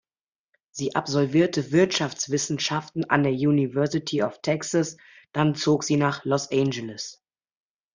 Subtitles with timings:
[0.71, 4.97] Sie absolvierte Wirtschaftswissenschaften an der University of Texas,
[5.31, 7.21] dann zog sie nach Los Angeles.